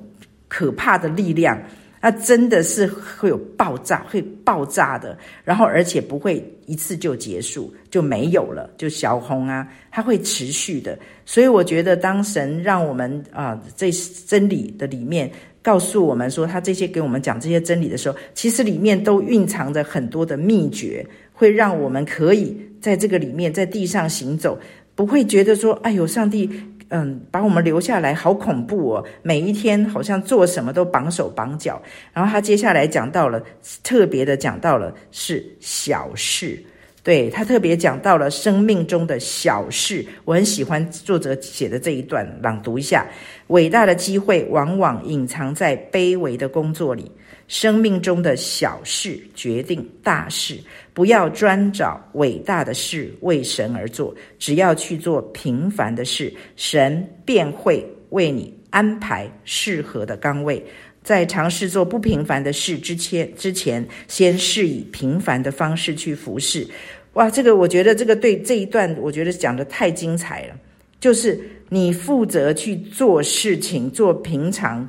[0.48, 1.60] 可怕的力量，
[2.06, 5.16] 那真的是会有爆炸，会爆炸的。
[5.42, 10.98] 然后，而且不会一次就结束，就没有了，就消轰啊，它会持续的。
[11.24, 13.90] 所以，我觉得当神让我们啊，这
[14.26, 15.30] 真理的里面
[15.62, 24.58] 告诉我们说，他这些给我们讲这些真理的时候，其实里面都蕴藏着很多的秘诀，会让我们可以在这个里面在地上行走。
[24.96, 26.48] 不会觉得说，哎呦，上帝，
[26.96, 29.04] 嗯，把我们留下来，好恐怖哦！
[29.20, 31.82] 每一天好像做什么都绑手绑脚。
[32.12, 33.42] 然后他接下来讲到了，
[33.82, 36.56] 特别的讲到了是小事，
[37.02, 40.06] 对，他特别讲到了生命中的小事。
[40.24, 43.04] 我很喜欢作者写的这一段，朗读一下：
[43.48, 47.10] 伟大的机会往往隐藏在卑微的工作里。
[47.48, 50.58] 生命中的小事决定大事，
[50.92, 60.64] 不要专找伟大的事为神而做，只要去做平凡的事，神便会为你安排适合的岗位。
[61.02, 66.66] 在尝试做不平凡的事之前，之前先试以平凡的方式去服侍。
[67.12, 70.56] 哇，这个我觉得这个对这一段，我觉得讲得太精彩了。
[70.98, 74.88] 就是你负责去做事情，做平常。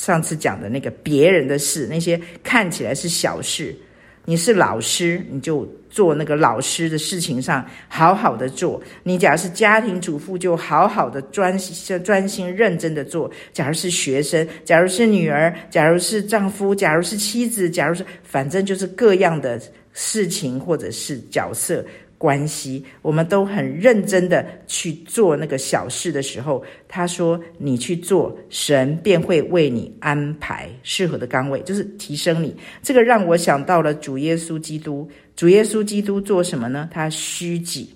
[0.00, 3.76] 上次讲的那个别人的事，那些看起来是小事。
[4.24, 8.82] 你是老师，你就做那个老师的事情上好好的做。
[9.02, 13.30] 你假如是家庭主妇，就好好的专心、专心认真的做。
[13.52, 19.60] 假如是学生，假如是女儿，假如是丈夫，假如是妻子，假如是反正就是各样的
[19.92, 21.84] 事情或者是角色。
[22.20, 32.54] 关系，我们都很认真的去做那个小事的时候，他说：“你去做，神便会为你安排适合的岗位，就是提升你。”
[32.84, 35.08] 这个让我想到了主耶稣基督。
[35.34, 36.86] 主耶稣基督做什么呢？
[36.92, 37.88] 他虚己，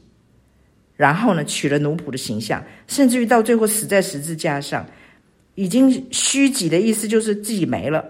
[0.96, 4.86] 然后呢，取了奴仆的形象，甚至于到最后死在十字架上，
[5.54, 8.02] 已经虚己的意思就是自己没了，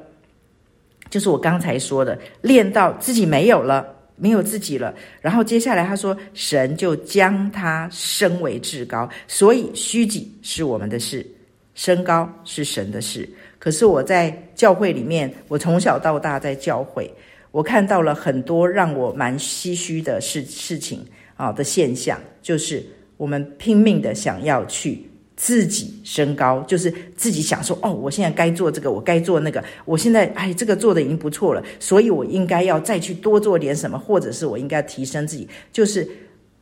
[1.11, 3.94] 就是我刚才说的，练到自己没有了。
[4.17, 11.27] 没有自己了，然后接下来他说，神就将他升为至高，所以虚己是我们的事，
[11.75, 13.29] 升高是神的事。
[13.59, 17.13] 可是我在教会里面，我从小到大在教会，
[17.51, 21.05] 我看到了很多让我蛮唏嘘的事事情
[21.37, 22.85] 啊的现象，就是
[23.17, 25.05] 我们拼命的想要去。
[25.45, 29.63] 自己升高，就是自己想说哦，我现在该做这个，我该做那个。
[29.85, 35.47] 我现在哎，这个做的已经不错了，所以我应该要再去多做点什么，或者是我应该提升自己。
[35.71, 36.09] 就是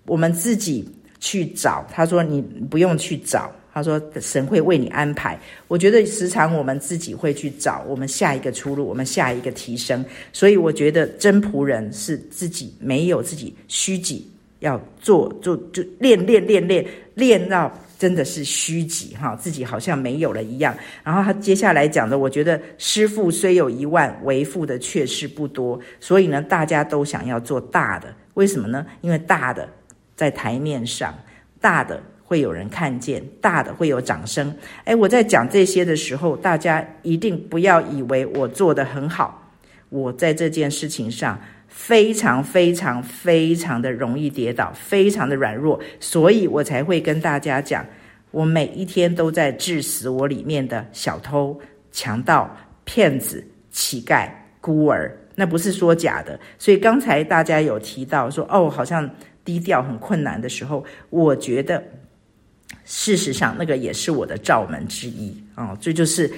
[0.05, 0.85] 我们自己
[1.21, 1.87] 去找。
[1.93, 5.39] 他说你不用去找，他说神会为你安排。
[5.69, 10.05] 我觉得时常我们自己会去找我们下一个出路，我们下一个提升。
[10.33, 17.73] 所以我觉得真仆人是自己没有自己虚己，要做做就练练练练练到。
[18.03, 20.77] 真的是虚己哈，自己好像没有了一样。
[21.05, 25.79] 然后他接下来讲的，我觉得师傅虽有一万，为父的却是不多。
[26.01, 28.85] 所以呢，大家都想要做大的，为什么呢？
[29.03, 29.69] 因为大的
[30.17, 31.17] 在台面上，
[31.61, 34.53] 大的会有人看见，大的会有掌声。
[34.83, 39.49] 哎，我在讲这些的时候，大家一定不要以为我做得很好，
[39.91, 41.39] 我在这件事情上。
[41.75, 47.85] 非常非常非常的容易跌倒，非常的软弱，所以我才会跟大家讲，
[48.31, 51.59] 我每一天都在致死我里面的小偷、
[51.91, 52.49] 强盗、
[52.85, 54.31] 骗子、乞丐、
[54.61, 56.39] 孤儿，那不是说假的。
[56.59, 59.11] 所以刚才大家有提到说，哦，好像
[59.45, 61.83] 低调很困难的时候，我觉得
[62.85, 66.31] 事实上那个也是我的罩门之一啊，这就是。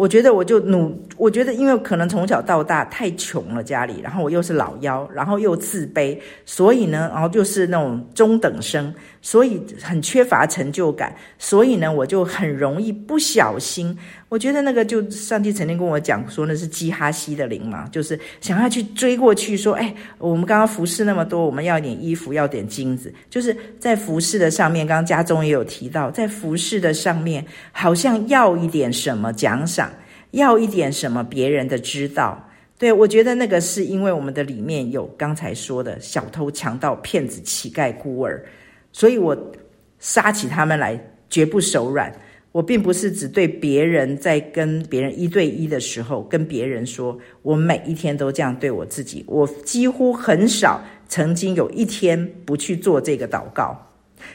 [0.00, 13.94] 我觉得我就努，我觉得因为可能从小到大太穷了，家里，然后我又是老幺，然后又自卑，所以呢，然后就是那种中等生，所以很缺乏成就感，所以呢，我就很容易不小心。
[14.30, 29.90] 我觉得那个就上帝曾经跟我讲说，那是基哈西的灵嘛，就是想要去追过去说，哎，我们刚刚服侍那么多，我们要点衣服，要点金子，就是在服侍的上面，刚刚家中也有提到，在服侍的上面，好像要一点什么奖赏，
[30.30, 32.48] 要一点什么别人的知道。
[32.78, 38.44] 对，我觉得那个是因为我们的里面有刚才说的小偷、强盗、骗子、乞丐、孤儿，
[38.92, 39.36] 所以我
[39.98, 40.96] 杀起他们来
[41.28, 42.14] 绝不手软。
[42.52, 49.24] 我并不是只对别人在跟别人一对一的时候跟别人说，我每一天都这样对我自己。
[49.28, 53.80] 我几乎很少曾经有一天不去做这个祷告，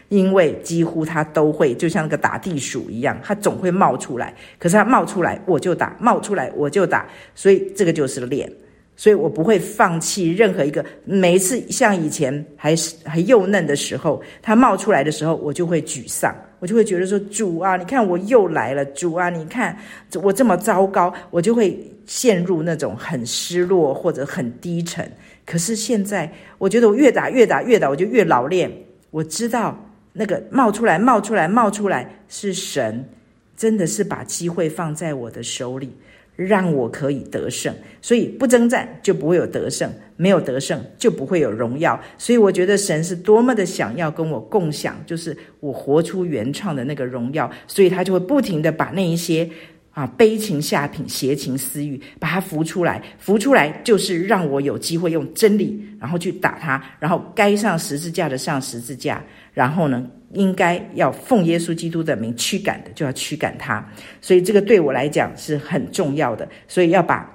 [0.07, 4.33] 因为几乎他都会就像个打地鼠一样，他总会冒出来。
[4.57, 8.49] 可是他冒出来我就打，冒出来我就打，所以这个就是练。
[8.95, 10.83] 所以我不会放弃任何一个。
[11.03, 16.35] 每一次像以前还是还幼嫩的时候，它冒出来的时候，我就会沮丧。
[16.59, 19.77] 我就会觉得说，主啊，你看我又来了，主啊，你看
[20.23, 21.77] 我这么糟糕，我就会
[22.07, 25.07] 陷入那种很失落或者很低沉。
[25.45, 28.71] 可是现在，我觉得我越打越打越打，我就越老练。
[29.11, 29.77] 我知道
[30.11, 33.07] 那个冒出来、冒出来、冒出来是神，
[33.55, 35.95] 真的是把机会放在我的手里。
[36.35, 41.99] 让我可以得胜，所以不征战就不会有得胜，没有得胜就不会有荣耀。
[42.17, 47.49] 所以我觉得神是多么的想要跟我共享，就是我活出原创的那个荣耀。
[47.67, 49.49] 所以他就会不停的把那一些
[49.91, 63.83] 啊悲情下品、邪情私欲，把它浮出来，浮出来就是让我有机会用真理，然后去打他，然后该上十字架的上十字架，然后呢，应该要奉耶稣基督的名驱赶的，就要驱赶他。
[64.21, 66.47] 所以这个对我来讲是很重要的。
[66.67, 67.27] 所以要把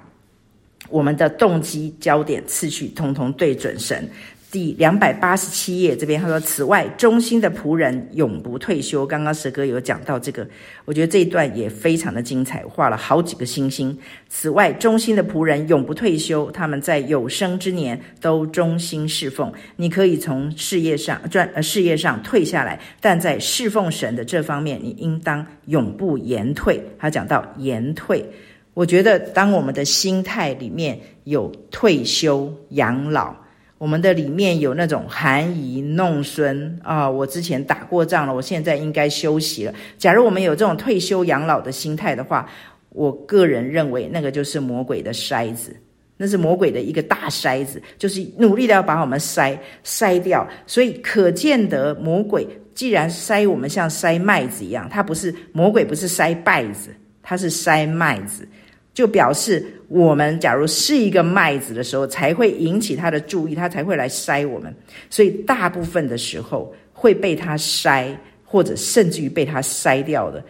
[0.89, 4.07] 我们的动机、焦点、次序，通通对准神。
[4.51, 10.45] 第两百八十七页这边他说：“此外，忠心的仆人永不退休。”刚刚蛇哥有讲到这个，
[10.83, 13.97] 我觉得这一段也非常的精彩，画了好几个星星。
[14.27, 19.49] 此外，忠心的仆人永不退休，他们在有生之年都忠心侍奉。
[19.77, 26.83] 你可以从事业上赚呃事业上退下来，但在侍奉神的这方面，你应当永不言退。
[26.99, 28.25] 他讲到言退。
[28.73, 33.35] 我觉得，当我们的心态里面有退休养老，
[33.81, 39.73] 我们的里面有那种含饴弄孙啊，我之前打过仗了，我现在应该休息了。
[39.97, 42.47] 假如我们有这种退休养老的心态的话，
[42.89, 45.75] 我个人认为那个就是魔鬼的筛子，
[46.15, 50.47] 那是魔鬼的一个大筛子，就是努力的要把我们筛筛掉。
[50.67, 56.91] 所以可见得魔鬼既然筛我们像筛麦子一样，它不是魔鬼，不是筛稗子，
[57.23, 58.47] 它是筛麦子。
[58.93, 64.73] 就表示我们假如是一个麦子的时候，才会引起他的注意，他才会来筛我们。
[65.09, 70.43] 所以大部分的时候会被他筛，或者甚至于被他筛掉的，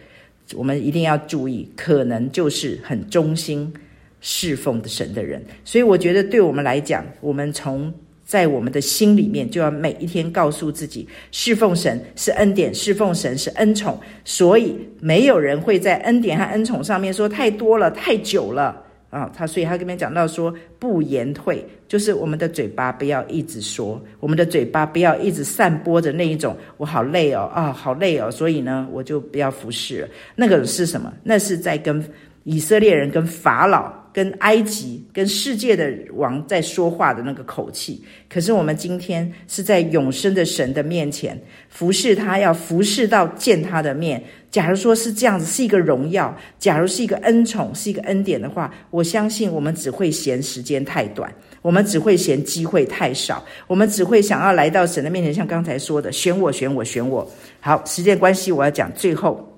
[0.54, 3.72] 我们一定要注意，可能就是很忠心
[4.20, 5.42] 侍奉的神的人。
[5.64, 7.92] 所以我觉得对我们来讲，我们从
[8.32, 19.30] 在我们的心里面，就要每一天告诉自己，侍奉神是恩典，侍奉神是恩宠，所以没有人会在恩典和恩宠上面说太多了、太久了啊。
[19.36, 30.08] 他所以他这边讲到说不言退，就是我们的嘴巴不要一直说，我们的嘴巴不要一直散播着那一种我好累哦啊，好累哦，所以呢我就不要服侍了。
[30.34, 31.12] 那个是什么？
[31.22, 32.02] 那是在跟
[32.44, 34.01] 以色列人跟法老。
[34.12, 44.22] 跟埃及、跟世界的王在说话的那个口气，可是我们今天是在永生的神的面前服侍他，要服侍到见他的面。
[44.50, 51.32] 假如说是这样子，是一个荣耀；假如是一个恩宠，是一个恩典的话，我相信我们只会嫌时间太短，
[51.62, 57.26] 我们只会嫌机会太少，我们只会想要来到神的面前，像刚才说的，选我，选我，选我。
[57.60, 59.51] 好，时间关系，我要讲最后。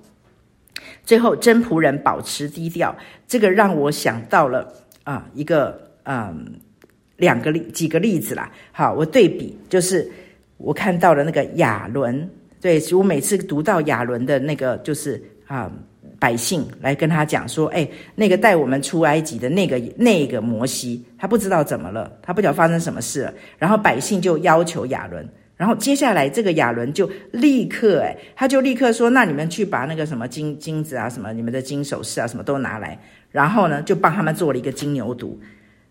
[1.05, 2.95] 最后，真仆人保持低调，
[3.27, 6.45] 这个让我想到了啊，一个嗯，
[7.17, 8.51] 两个例几个例子啦。
[8.71, 10.09] 好，我对比，就是
[10.57, 12.27] 我看到了那个亚伦，
[12.59, 15.71] 对，我每次读到亚伦的那个，就是啊，
[16.19, 25.27] 百姓来跟他讲说，哎，那个带我们出埃及的那个那个摩西，他不知道怎么了，他不知道发生什么事了，然后百姓就要求亚伦。
[25.57, 32.99] 然后接下来，这个亚伦就立刻，哎，他就立刻说：“那你们去把那个什么金金子啊，什么你们的金首饰啊，什么都拿来。”
[33.31, 35.33] 然后呢，就帮他们做了一个金牛犊。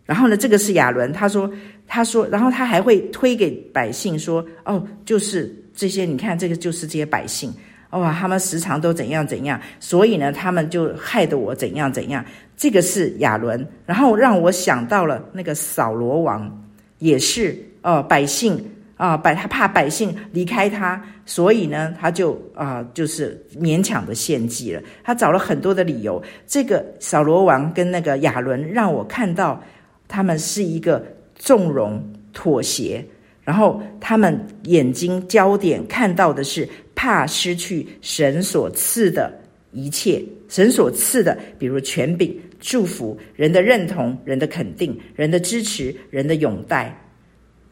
[0.05, 1.51] 然后呢，这个是亚伦，他说
[1.89, 7.51] ：“他说，然后他还会推给百姓说：‘哦，就是这些，你看这个就是这些百姓，
[7.93, 12.23] 哇，他们时常都怎样怎样，所以呢，他们就害得我怎样怎样。’
[12.55, 16.65] 这个是亚伦，然后让我想到了那个扫罗王，
[16.99, 18.63] 也是哦，百姓。”
[18.97, 24.81] 啊，百他怕百姓离开他，所以呢，他就啊，就是勉强的献祭了。
[25.03, 26.23] 他找了很多的理由。
[26.47, 29.61] 这个扫罗王跟那个亚伦，让我看到
[30.07, 32.01] 他们是一个纵容
[32.33, 33.05] 妥协，
[33.43, 39.33] 然后他们眼睛焦点看到的是怕失去神所赐的
[39.73, 46.97] 一切，神所赐的，比如权柄、祝福、人的认同、人的肯定、人的支持、人的拥戴。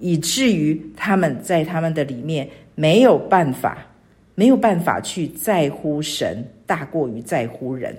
[0.02, 3.86] 以至于他们在他们的里面没有办法，
[4.34, 7.96] 没有办法去在乎神大过于在乎人，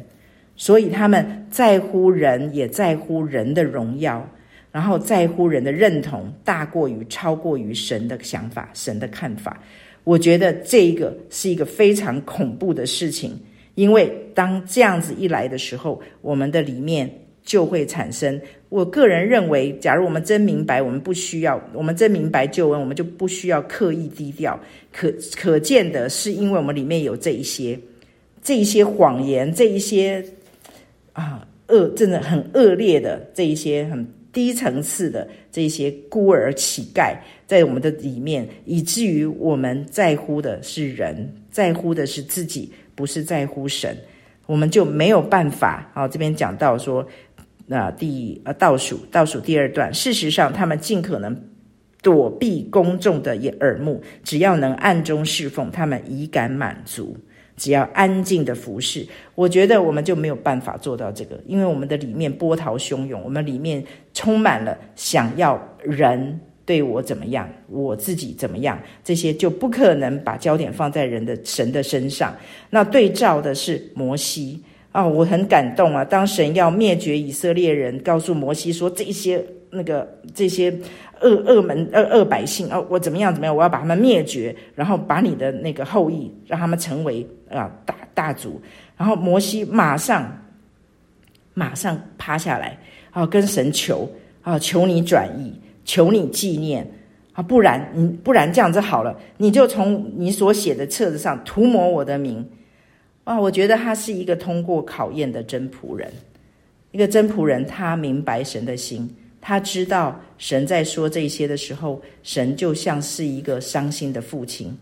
[0.58, 4.30] 所以他们在乎人也在乎人的荣耀，
[4.70, 9.58] 然后在乎人的认同大过于超过于神的想法、神的看法。
[10.04, 13.40] 我觉得这一个是一个非常恐怖的事情，
[13.76, 17.10] 因为当这样子一来的时候，我们的里面
[17.44, 18.40] 就会产生。
[18.70, 24.60] 我个人认为，假如我们真明白，我们不需要；我们真明白救恩，我们就不需要刻意低调。
[24.92, 27.80] 可可见的是，因为我们里面有这一些、
[28.42, 30.26] 这一些谎言，这一些
[31.12, 37.16] 啊恶，真的很恶劣的这一些很低层次的这一些孤儿乞丐，
[37.46, 43.96] 在我们的里面，以至于我们在乎的是人，在乎的是自己，不是在乎神，
[44.48, 45.88] 我们就没有办法。
[45.94, 47.08] 好，这边讲到说。
[47.66, 51.36] 那第呃倒数倒数第二段，事实上，他们尽可能
[52.02, 57.16] 躲避公众的耳目，只要能暗中侍奉，他们已感满足。
[57.56, 72.36] 只要安静的服侍，我觉得我们就没有办法做到这个，因为我们的里面波涛汹涌，我们里面充满了想要人对我怎么样，我自己怎么样，这些就不可能把焦点放在人的神的身上。
[72.72, 74.62] 那对照的是摩西。
[74.94, 76.06] 啊、我很感动啊！
[76.06, 80.72] 当神要灭绝以色列人，告诉摩西说：“这些那个这些
[81.22, 83.56] 恶恶门恶恶百姓啊、哦，我怎么样怎么样？
[83.56, 88.62] 我要把他们灭绝，然后把你的那个后裔让他们成为啊大大族。”
[88.96, 90.32] 然后摩西马上
[91.56, 92.78] 马上趴下来
[93.10, 94.08] 啊，跟神求
[94.44, 96.88] 啊，求你转意，求你纪念
[97.34, 102.48] 啊，不然你不然这样子好了，你就从你所写的册子上涂抹我的名。
[103.24, 106.12] 啊，我觉得他是一个通过考验的真仆人，
[106.92, 109.10] 一个真仆人，他明白神的心，
[109.40, 114.78] 他知道神在说这些的时候，神就像是一个伤心的父亲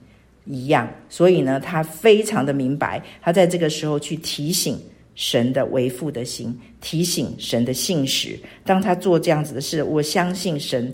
[0.45, 4.79] 一样，所以呢，他非常的明白，他在这个时候去提醒
[5.13, 8.39] 神的为父的心，提醒神的信实。
[8.65, 10.91] 当他做这样子的事，我相信神。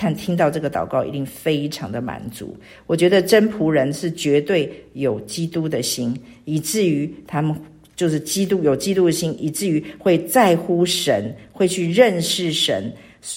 [0.00, 2.56] 看，听到这个祷告，一定非常的满足。
[2.86, 7.54] 我觉得真仆人是绝对有基督的心，以至于他们
[7.94, 12.90] 就是基督有基督的心，以至于会在乎神，会去认识神，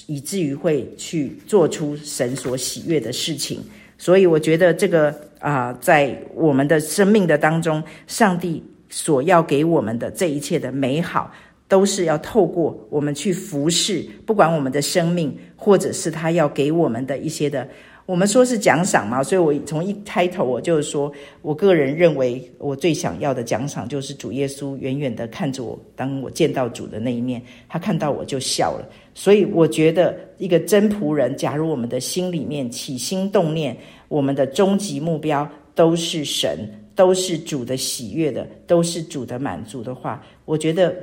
[0.07, 3.59] 以至于会去做出神所喜悦的事情。
[3.97, 11.29] 所以，我觉得这个啊、在我们的生命的当中，上帝所要给我们的这一切的美好。
[11.67, 17.67] 都是要透过我们去服侍，不管我们的生命，或者是他要给我们的一些的，
[18.05, 19.23] 我们说是奖赏嘛。
[19.23, 21.11] 所以我从一开头我就说，
[21.41, 28.87] 我个人认为我最想要的奖赏就是主耶稣远远的看着我，当我见到主的那一面，他看到我就笑了。
[29.15, 33.75] 所以我觉得一个真仆人，假如我们的心里面起心动念，
[34.09, 40.93] 我们的终极目标都是神，都是主的喜悦的，都是主的满足的话，我觉得。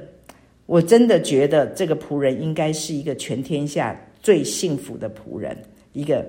[0.70, 5.58] 我真的觉得这个仆人应该是一个全天下最幸福的仆人，
[5.94, 6.24] 一个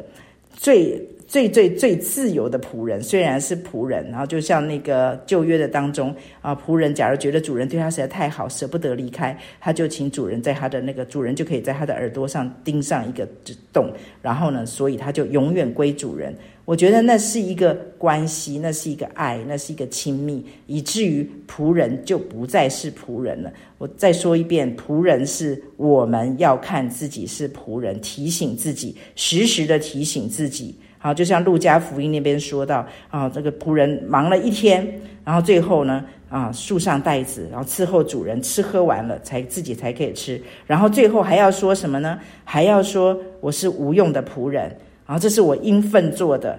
[0.52, 1.00] 最
[1.32, 3.02] 最最最自由的仆人。
[3.02, 13.26] 虽然是仆人，然后就像那个旧约的当中啊，仆人假如觉得主人对他实在太好，舍不得离开，他就请主人在他的那个主人就可以在他的耳朵上钉上一个
[13.72, 16.36] 洞，然后呢，所以他就永远归主人。
[16.66, 23.54] 我觉得那是一个关系，那是一个爱，那是一个亲密，以至于仆人就不再是仆人了。
[23.78, 30.76] 我再说一遍，仆人是我们要看自己是仆人，提醒自己，时时的提醒自己。
[31.02, 34.88] 好，就像路加福音那边说到啊，这个仆人忙了一天，
[35.26, 42.20] 然后最后呢啊，束上带子，然后伺候主人吃喝完了，才自己才可以吃，然后最后还要说什么呢？
[42.46, 44.72] 还要说我是无用的仆人。
[45.04, 46.58] 然后这是我应分做的。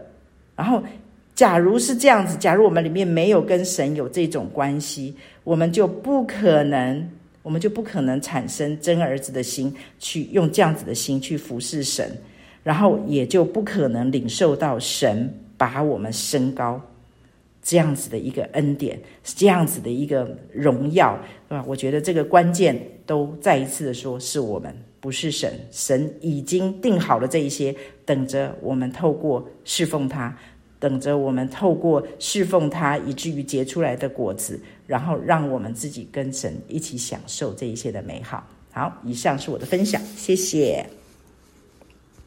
[0.54, 0.82] 然后，
[1.34, 7.08] 假如是这样子，假如我们里面没有跟神有这种关系，我们就不可能，
[7.42, 12.14] 我们就不可能产生真儿子的心，去用这样子的心去服侍神，
[12.62, 16.80] 然后也就不可能领受到神把我们升高
[17.62, 21.64] 这样子的一个恩典，这样子的一个荣耀，对吧？
[21.66, 24.74] 我觉得这个关键都再一次的说，是我们。
[25.00, 30.32] 不是神，神已经定好了这一些，等着我们透过侍奉他，
[30.78, 38.46] 等着我们透过侍奉他，以至于结出来的果子，然后让我们自己跟神一起享受这一些的美好。
[38.70, 41.01] 好，以上是我的分享，谢谢。